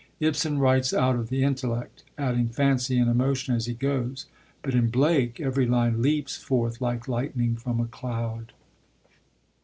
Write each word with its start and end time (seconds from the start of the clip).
Ibsen 0.19 0.57
writes 0.57 0.95
out 0.95 1.15
of 1.15 1.29
the 1.29 1.43
intellect, 1.43 2.01
adding 2.17 2.49
fancy 2.49 2.97
and 2.97 3.07
emotion 3.07 3.53
as 3.53 3.67
he 3.67 3.75
goes; 3.75 4.25
but 4.63 4.73
in 4.73 4.89
Blake 4.89 5.39
every 5.39 5.67
line 5.67 6.01
leaps 6.01 6.37
forth 6.37 6.81
like 6.81 7.07
lightning 7.07 7.55
from 7.55 7.79
a 7.79 7.85
cloud. 7.85 8.51